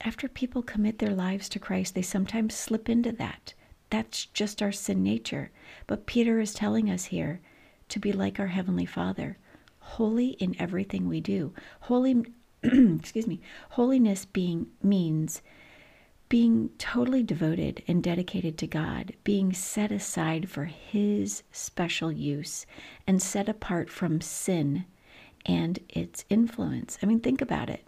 after 0.00 0.28
people 0.28 0.62
commit 0.62 1.00
their 1.00 1.14
lives 1.14 1.49
to 1.49 1.59
Christ, 1.59 1.97
they 1.97 2.02
sometimes 2.02 2.55
slip 2.55 2.88
into 2.88 3.11
that. 3.12 3.55
That's 3.90 4.26
just 4.26 4.62
our 4.62 4.73
sin 4.73 5.02
nature. 5.02 5.50
But 5.87 6.07
Peter 6.07 6.40
is 6.40 6.54
telling 6.54 6.90
us 6.90 7.07
here 7.07 7.40
to 7.88 7.99
be 7.99 8.12
like 8.12 8.38
our 8.38 8.49
Heavenly 8.49 8.87
Father, 8.87 9.38
holy 9.80 10.30
in 10.33 10.54
everything 10.59 11.09
we 11.09 11.21
do. 11.21 11.52
Holy, 11.80 12.25
excuse 12.62 13.26
me, 13.26 13.40
holiness 13.71 14.25
being 14.25 14.66
means 14.83 15.42
being 16.28 16.68
totally 16.76 17.23
devoted 17.23 17.83
and 17.88 18.02
dedicated 18.02 18.59
to 18.59 18.66
God, 18.66 19.14
being 19.25 19.54
set 19.54 19.90
aside 19.90 20.50
for 20.50 20.66
His 20.66 21.42
special 21.52 22.12
use 22.12 22.66
and 23.07 23.23
set 23.23 23.49
apart 23.49 23.88
from 23.88 24.21
sin 24.21 24.85
and 25.47 25.78
its 25.88 26.26
influence. 26.28 26.99
I 27.02 27.07
mean, 27.07 27.21
think 27.21 27.40
about 27.40 27.71
it. 27.71 27.88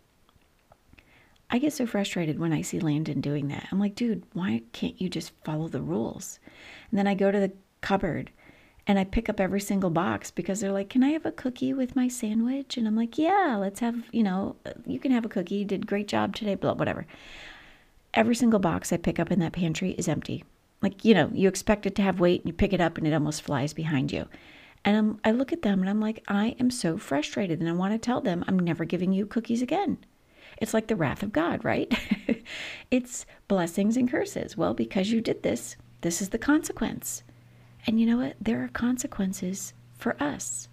I 1.51 1.59
get 1.59 1.73
so 1.73 1.87
frustrated 1.87 2.39
when 2.39 2.53
I 2.53 2.63
see 2.63 2.79
Landon 2.79 3.21
doing 3.21 3.49
that. 3.49 3.67
I'm 3.71 3.81
like, 3.81 3.97
dude, 3.97 4.23
why 4.33 4.63
can't 4.73 5.01
you 5.01 5.09
just 5.09 5.33
follow 5.45 5.69
the 5.69 5.83
rules? 5.83 6.39
And 6.91 6.99
then 6.99 7.07
I 7.07 7.15
go 7.15 7.31
to 7.31 7.41
the 7.41 7.53
cupboard 7.81 8.31
and 8.87 8.99
I 8.99 9.05
pick 9.05 9.29
up 9.29 9.41
every 9.41 9.61
single 9.61 9.91
box 9.91 10.31
because 10.31 10.61
they're 10.61 10.73
like, 10.73 10.89
Can 10.89 11.03
I 11.03 11.11
have 11.11 11.27
a 11.27 11.33
cookie 11.33 11.73
with 11.73 11.97
my 11.97 12.09
sandwich? 12.09 12.77
And 12.77 12.87
I'm 12.87 12.97
like, 12.97 13.19
Yeah, 13.19 13.57
let's 13.59 13.81
have, 13.81 13.97
you 14.13 14.23
know, 14.23 14.57
you 14.87 14.99
can 14.99 15.13
have 15.13 15.25
a 15.25 15.29
cookie. 15.29 15.57
You 15.57 15.65
did 15.65 15.87
great 15.87 16.09
job 16.09 16.35
today, 16.35 16.55
blah, 16.55 16.75
whatever. 16.75 17.07
Every 18.15 18.35
single 18.35 18.59
box 18.59 18.93
I 18.93 18.97
pick 18.97 19.19
up 19.19 19.31
in 19.31 19.39
that 19.41 19.53
pantry 19.53 19.93
is 19.93 20.09
empty. 20.09 20.45
Like, 20.83 21.05
you 21.05 21.15
know, 21.15 21.31
you 21.33 21.49
expect 21.49 21.87
it 21.87 21.95
to 21.97 22.03
have 22.03 22.21
weight 22.21 22.41
and 22.41 22.49
you 22.49 22.53
pick 22.53 22.73
it 22.73 22.81
up 22.81 22.97
and 22.97 23.07
it 23.07 23.13
almost 23.13 23.43
flies 23.43 23.73
behind 23.73 24.13
you. 24.13 24.27
And 24.85 24.97
I'm, 24.97 25.21
I 25.25 25.31
look 25.31 25.53
at 25.53 25.63
them 25.63 25.81
and 25.81 25.91
I'm 25.91 26.01
like, 26.01 26.25
I 26.27 26.57
am 26.59 26.71
so 26.71 26.97
frustrated. 26.97 27.61
And 27.61 27.69
I 27.69 27.73
want 27.73 27.93
to 27.93 27.99
tell 27.99 28.21
them, 28.21 28.45
I'm 28.49 28.59
never 28.59 28.85
giving 28.85 29.13
you 29.13 29.27
cookies 29.27 29.63
again. 29.63 29.99
It's 30.61 30.75
like 30.75 30.89
the 30.89 30.97
wrath 30.97 31.23
of 31.23 31.33
God, 31.33 31.65
right? 31.65 31.93
it's 32.91 33.27
blessings 33.49 33.97
and 33.97 34.11
curses. 34.11 34.57
Well, 34.57 34.75
because 34.75 35.11
you 35.11 35.21
did 35.21 35.43
this, 35.43 35.77
this 36.03 36.21
is 36.21 36.29
the 36.29 36.39
consequence. 36.39 37.23
And 37.87 37.99
you 37.99 38.07
know 38.07 38.19
what? 38.19 38.37
There 38.41 38.63
are 38.63 38.69
consequences 38.69 39.73
for 39.97 40.23
us. 40.23 40.69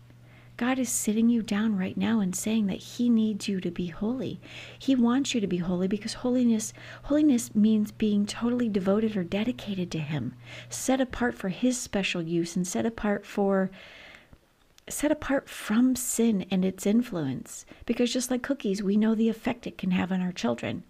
God 0.58 0.80
is 0.80 0.90
sitting 0.90 1.30
you 1.30 1.44
down 1.44 1.78
right 1.78 1.96
now 1.96 2.20
and 2.20 2.36
saying 2.36 2.66
that 2.66 2.80
he 2.80 3.10
needs 3.10 3.48
you 3.48 3.62
to 3.62 3.70
be 3.70 3.88
holy. 3.88 4.42
He 4.80 4.96
wants 4.96 5.36
you 5.36 5.40
to 5.40 5.46
be 5.46 5.58
holy 5.58 5.88
because 5.88 6.16
holiness 6.16 6.74
holiness 7.04 7.54
means 7.54 7.92
being 7.92 8.26
totally 8.26 8.68
devoted 8.68 9.16
or 9.16 9.24
dedicated 9.24 9.92
to 9.92 10.00
him, 10.00 10.34
set 10.68 11.00
apart 11.00 11.36
for 11.36 11.50
his 11.50 11.80
special 11.80 12.24
use 12.24 12.56
and 12.56 12.68
set 12.68 12.88
apart 12.88 13.24
for 13.24 13.70
set 14.90 15.12
apart 15.12 15.50
from 15.50 15.96
sin 15.96 16.46
and 16.50 16.64
its 16.64 16.86
influence. 16.86 17.66
Because 17.86 18.14
just 18.14 18.32
like 18.32 18.44
cookies, 18.44 18.82
we 18.82 18.98
know 18.98 19.16
the 19.16 19.30
effect 19.30 19.68
it 19.68 19.78
can 19.78 19.92
have 19.92 20.12
on 20.12 20.22
our 20.22 20.32
children. 20.32 20.84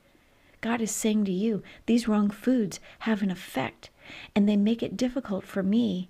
God 0.61 0.81
is 0.81 0.91
saying 0.91 1.25
to 1.25 1.31
you, 1.31 1.61
these 1.85 2.07
wrong 2.07 2.29
foods 2.29 2.79
have 2.99 3.21
an 3.21 3.31
effect, 3.31 3.89
and 4.35 4.47
they 4.47 4.57
make 4.57 4.81
it 4.81 4.97
difficult 4.97 5.43
for 5.45 5.63
me 5.63 6.09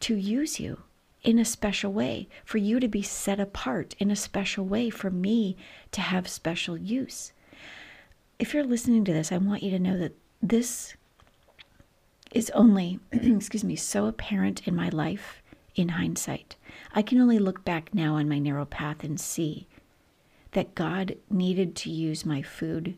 to 0.00 0.14
use 0.14 0.60
you 0.60 0.82
in 1.22 1.38
a 1.38 1.44
special 1.44 1.92
way, 1.92 2.28
for 2.44 2.58
you 2.58 2.80
to 2.80 2.88
be 2.88 3.02
set 3.02 3.38
apart 3.38 3.94
in 3.98 4.10
a 4.10 4.16
special 4.16 4.64
way, 4.64 4.88
for 4.88 5.10
me 5.10 5.56
to 5.92 6.00
have 6.00 6.28
special 6.28 6.76
use. 6.76 7.32
If 8.38 8.54
you're 8.54 8.64
listening 8.64 9.04
to 9.04 9.12
this, 9.12 9.30
I 9.30 9.36
want 9.36 9.62
you 9.62 9.70
to 9.70 9.78
know 9.78 9.98
that 9.98 10.16
this 10.40 10.94
is 12.32 12.50
only, 12.50 13.00
excuse 13.12 13.64
me, 13.64 13.76
so 13.76 14.06
apparent 14.06 14.66
in 14.66 14.74
my 14.74 14.88
life 14.88 15.42
in 15.74 15.90
hindsight. 15.90 16.56
I 16.92 17.02
can 17.02 17.20
only 17.20 17.38
look 17.38 17.64
back 17.64 17.94
now 17.94 18.16
on 18.16 18.28
my 18.28 18.38
narrow 18.38 18.64
path 18.64 19.04
and 19.04 19.20
see 19.20 19.66
that 20.52 20.74
God 20.74 21.16
needed 21.30 21.76
to 21.76 21.90
use 21.90 22.26
my 22.26 22.42
food 22.42 22.96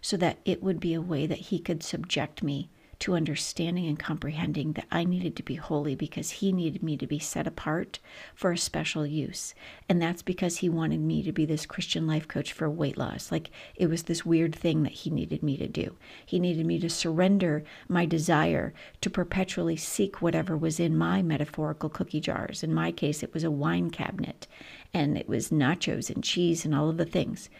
so 0.00 0.16
that 0.16 0.38
it 0.44 0.62
would 0.62 0.80
be 0.80 0.94
a 0.94 1.02
way 1.02 1.26
that 1.26 1.38
He 1.38 1.58
could 1.58 1.82
subject 1.82 2.42
me 2.42 2.68
to 3.00 3.14
understanding 3.14 3.86
and 3.86 3.98
comprehending 3.98 4.72
that 4.72 4.86
I 4.90 5.04
needed 5.04 5.36
to 5.36 5.42
be 5.42 5.54
holy 5.56 5.94
because 5.94 6.30
He 6.30 6.52
needed 6.52 6.82
me 6.82 6.96
to 6.96 7.06
be 7.06 7.18
set 7.18 7.46
apart 7.46 7.98
for 8.34 8.52
a 8.52 8.58
special 8.58 9.06
use. 9.06 9.54
And 9.88 10.00
that's 10.00 10.22
because 10.22 10.58
He 10.58 10.68
wanted 10.68 11.00
me 11.00 11.22
to 11.22 11.32
be 11.32 11.44
this 11.44 11.66
Christian 11.66 12.06
life 12.06 12.28
coach 12.28 12.52
for 12.52 12.68
weight 12.70 12.96
loss. 12.96 13.32
Like 13.32 13.50
it 13.74 13.86
was 13.86 14.04
this 14.04 14.24
weird 14.24 14.54
thing 14.54 14.82
that 14.82 14.92
He 14.92 15.10
needed 15.10 15.42
me 15.42 15.56
to 15.56 15.68
do. 15.68 15.96
He 16.24 16.38
needed 16.38 16.66
me 16.66 16.78
to 16.80 16.90
surrender 16.90 17.64
my 17.88 18.06
desire 18.06 18.72
to 19.00 19.10
perpetually 19.10 19.76
seek 19.76 20.22
whatever 20.22 20.56
was 20.56 20.80
in 20.80 20.96
my 20.96 21.22
metaphorical 21.22 21.88
cookie 21.88 22.20
jars. 22.20 22.62
In 22.62 22.72
my 22.72 22.92
case, 22.92 23.22
it 23.22 23.34
was 23.34 23.44
a 23.44 23.50
wine 23.50 23.90
cabinet 23.90 24.46
and 24.92 25.18
it 25.18 25.28
was 25.28 25.50
nachos 25.50 26.08
and 26.08 26.22
cheese 26.22 26.64
and 26.64 26.74
all 26.74 26.88
of 26.88 26.96
the 26.96 27.04
things. 27.04 27.50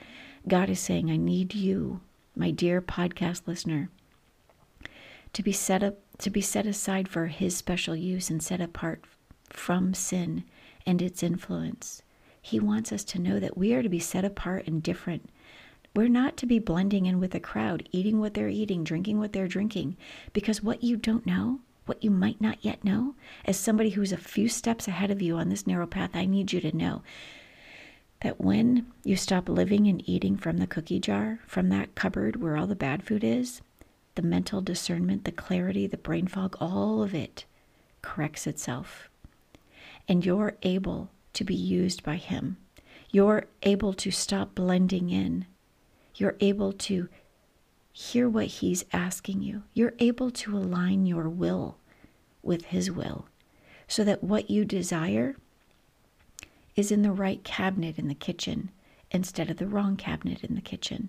God 0.47 0.69
is 0.69 0.79
saying, 0.79 1.11
I 1.11 1.17
need 1.17 1.55
you, 1.55 2.01
my 2.37 2.51
dear 2.51 2.81
podcast 2.81 3.47
listener 3.47 3.91
to 5.35 5.43
be 5.43 5.53
set 5.53 5.83
up 5.83 5.99
to 6.19 6.31
be 6.31 6.41
set 6.41 6.65
aside 6.65 7.09
for 7.09 7.27
his 7.27 7.57
special 7.57 7.95
use 7.95 8.31
and 8.31 8.43
set 8.43 8.61
apart 8.61 9.05
from 9.51 9.93
sin 9.93 10.45
and 10.87 11.03
its 11.03 11.23
influence. 11.23 12.03
He 12.41 12.61
wants 12.61 12.93
us 12.93 13.05
to 13.05 13.19
know 13.19 13.41
that 13.41 13.57
we 13.57 13.75
are 13.75 13.83
to 13.83 13.89
be 13.89 13.99
set 13.99 14.25
apart 14.25 14.67
and 14.67 14.83
different. 14.83 15.29
We're 15.95 16.09
not 16.09 16.37
to 16.39 16.47
be 16.47 16.59
blending 16.59 17.07
in 17.07 17.21
with 17.21 17.33
the 17.33 17.41
crowd, 17.41 17.89
eating 17.91 18.21
what 18.21 18.35
they're 18.35 18.49
eating, 18.49 18.85
drinking 18.85 19.19
what 19.19 19.33
they're 19.33 19.49
drinking, 19.49 19.97
because 20.33 20.63
what 20.63 20.85
you 20.85 20.97
don't 20.97 21.27
know, 21.27 21.61
what 21.87 22.03
you 22.03 22.11
might 22.11 22.41
not 22.41 22.59
yet 22.65 22.85
know, 22.85 23.15
as 23.45 23.57
somebody 23.57 23.91
who's 23.91 24.13
a 24.13 24.17
few 24.17 24.49
steps 24.49 24.87
ahead 24.87 25.11
of 25.11 25.23
you 25.23 25.37
on 25.37 25.49
this 25.49 25.67
narrow 25.67 25.87
path, 25.87 26.11
I 26.15 26.27
need 26.27 26.53
you 26.53 26.61
to 26.61 26.77
know 26.77 27.03
that 28.23 28.41
when 28.41 28.87
you 29.05 29.17
stop 29.17 29.49
living 29.49 29.87
and 29.87 30.07
eating 30.09 30.37
from 30.37 30.59
the 30.59 30.67
cookie 30.67 31.01
jar, 31.01 31.41
from 31.47 31.69
that 31.71 31.95
cupboard 31.95 32.37
where 32.37 32.57
all 32.57 32.67
the 32.67 32.77
bad 32.77 33.03
food 33.03 33.23
is, 33.25 33.63
the 34.15 34.23
mental 34.23 34.61
discernment, 34.61 35.25
the 35.25 35.33
clarity, 35.33 35.87
the 35.87 35.97
brain 35.97 36.27
fog, 36.27 36.57
all 36.61 37.03
of 37.03 37.15
it 37.15 37.45
corrects 38.03 38.47
itself. 38.47 39.09
And 40.07 40.25
you're 40.25 40.57
able 40.63 41.11
to 41.33 41.45
be 41.45 41.55
used 41.55 42.03
by 42.03 42.17
Him. 42.17 42.57
You're 43.11 43.47
able 43.63 43.93
to 43.95 44.11
stop 44.11 44.55
blending 44.55 45.11
in. 45.11 45.47
You're 46.17 46.37
able 46.41 46.73
to 46.73 47.09
hear 47.93 48.29
what 48.29 48.47
He's 48.47 48.85
asking 48.93 49.43
you. 49.43 49.63
You're 49.73 49.95
able 49.99 50.31
to 50.31 50.57
align 50.57 51.07
your 51.07 51.29
will 51.29 51.79
with 52.43 52.67
His 52.67 52.91
will 52.91 53.27
so 53.89 54.05
that 54.05 54.23
what 54.23 54.51
you 54.51 54.65
desire 54.65 55.37
is 56.77 56.91
in 56.91 57.03
the 57.03 57.13
right 57.13 57.43
cabinet 57.45 57.99
in 57.99 58.09
the 58.09 58.15
kitchen 58.15 58.71
instead 59.11 59.51
of 59.51 59.59
the 59.59 59.67
wrong 59.67 59.97
cabinet 59.97 60.43
in 60.43 60.55
the 60.55 60.61
kitchen. 60.61 61.09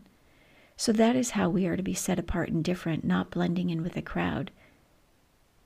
So 0.78 0.92
that 0.92 1.16
is 1.16 1.32
how 1.32 1.50
we 1.50 1.66
are 1.68 1.78
to 1.78 1.84
be 1.84 1.94
set 1.94 2.20
apart 2.20 2.50
and 2.50 2.64
different, 2.64 3.04
not 3.04 3.32
blending 3.32 3.70
in 3.70 3.82
with 3.82 3.94
the 3.94 4.02
crowd. 4.02 4.52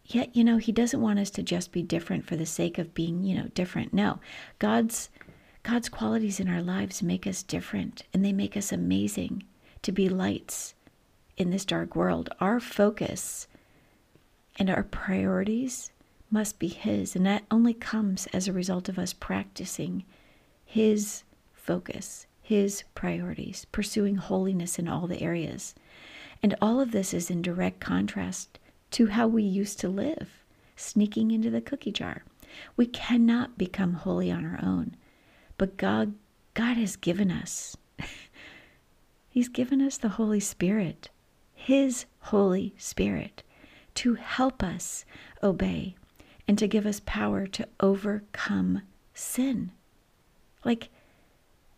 Yet, 0.05 0.35
you 0.35 0.43
know, 0.43 0.57
he 0.57 0.71
doesn't 0.71 1.01
want 1.01 1.19
us 1.19 1.29
to 1.31 1.43
just 1.43 1.71
be 1.71 1.83
different 1.83 2.25
for 2.25 2.35
the 2.35 2.45
sake 2.45 2.77
of 2.77 2.93
being, 2.93 3.23
you 3.23 3.35
know, 3.35 3.49
different. 3.53 3.93
No. 3.93 4.19
God's 4.57 5.09
God's 5.61 5.89
qualities 5.89 6.39
in 6.39 6.47
our 6.47 6.61
lives 6.61 7.03
make 7.03 7.27
us 7.27 7.43
different 7.43 8.03
and 8.13 8.23
they 8.23 8.31
make 8.31 8.55
us 8.55 8.71
amazing 8.71 9.43
to 9.81 9.91
be 9.91 10.09
lights 10.09 10.73
in 11.37 11.49
this 11.49 11.65
dark 11.65 11.95
world. 11.95 12.29
Our 12.39 12.59
focus 12.59 13.47
and 14.57 14.69
our 14.69 14.83
priorities 14.83 15.91
must 16.31 16.59
be 16.59 16.67
His, 16.67 17.15
and 17.15 17.25
that 17.25 17.43
only 17.49 17.73
comes 17.73 18.27
as 18.27 18.47
a 18.47 18.53
result 18.53 18.89
of 18.89 18.99
us 18.99 19.13
practicing 19.13 20.03
His 20.65 21.23
focus, 21.53 22.27
His 22.49 22.83
priorities, 22.95 23.67
pursuing 23.71 24.15
holiness 24.15 24.79
in 24.79 24.87
all 24.87 25.05
the 25.05 25.21
areas. 25.21 25.75
And 26.41 26.55
all 26.59 26.81
of 26.81 26.89
this 26.89 27.13
is 27.13 27.29
in 27.29 27.43
direct 27.43 27.79
contrast 27.79 28.57
to 28.89 29.05
how 29.05 29.27
we 29.27 29.43
used 29.43 29.79
to 29.81 29.87
live, 29.87 30.43
sneaking 30.75 31.29
into 31.29 31.51
the 31.51 31.61
cookie 31.61 31.91
jar. 31.91 32.23
We 32.75 32.87
cannot 32.87 33.59
become 33.59 33.93
holy 33.93 34.31
on 34.31 34.47
our 34.47 34.59
own, 34.63 34.95
but 35.59 35.77
God, 35.77 36.15
God 36.55 36.75
has 36.77 36.95
given 36.95 37.29
us. 37.29 37.77
He's 39.29 39.47
given 39.47 39.79
us 39.79 39.97
the 39.97 40.09
Holy 40.09 40.39
Spirit, 40.39 41.11
His 41.53 42.05
Holy 42.17 42.73
Spirit, 42.79 43.43
to 43.93 44.15
help 44.15 44.63
us 44.63 45.05
obey 45.43 45.93
and 46.47 46.57
to 46.57 46.67
give 46.67 46.87
us 46.87 46.99
power 47.05 47.45
to 47.45 47.67
overcome 47.79 48.81
sin. 49.13 49.69
Like, 50.65 50.89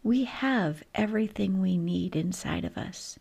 we 0.03 0.23
have 0.23 0.83
everything 0.95 1.61
we 1.61 1.77
need 1.77 2.15
inside 2.15 2.65
of 2.65 2.77
us. 2.77 3.19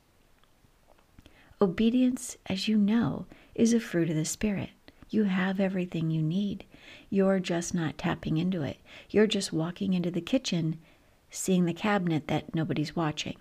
Obedience, 1.60 2.38
as 2.46 2.68
you 2.68 2.78
know, 2.78 3.26
is 3.54 3.74
a 3.74 3.80
fruit 3.80 4.08
of 4.08 4.16
the 4.16 4.24
Spirit. 4.24 4.70
You 5.10 5.24
have 5.24 5.60
everything 5.60 6.10
you 6.10 6.22
need. 6.22 6.64
You're 7.10 7.40
just 7.40 7.74
not 7.74 7.98
tapping 7.98 8.38
into 8.38 8.62
it. 8.62 8.78
You're 9.10 9.26
just 9.26 9.52
walking 9.52 9.92
into 9.92 10.10
the 10.10 10.20
kitchen, 10.20 10.78
seeing 11.30 11.66
the 11.66 11.74
cabinet 11.74 12.28
that 12.28 12.54
nobody's 12.54 12.96
watching. 12.96 13.36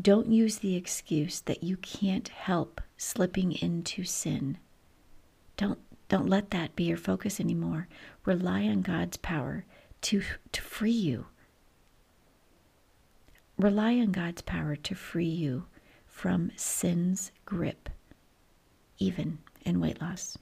Don't 0.00 0.30
use 0.30 0.58
the 0.58 0.76
excuse 0.76 1.40
that 1.40 1.64
you 1.64 1.76
can't 1.76 2.28
help 2.28 2.80
slipping 2.96 3.52
into 3.52 4.04
sin. 4.04 4.58
Don't 5.56 5.80
don't 6.08 6.28
let 6.28 6.50
that 6.52 6.74
be 6.74 6.84
your 6.84 6.96
focus 6.96 7.38
anymore. 7.38 7.86
Rely 8.24 8.62
on 8.62 8.80
God's 8.80 9.18
power 9.18 9.66
to, 10.02 10.22
to 10.52 10.62
free 10.62 10.90
you. 10.90 11.26
Rely 13.58 13.94
on 13.98 14.12
God's 14.12 14.42
power 14.42 14.76
to 14.76 14.94
free 14.94 15.24
you 15.26 15.64
from 16.06 16.52
sin's 16.54 17.32
grip, 17.44 17.88
even 18.98 19.38
in 19.64 19.80
weight 19.80 20.00
loss. 20.00 20.38